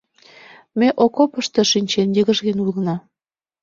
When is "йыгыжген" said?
2.17-2.57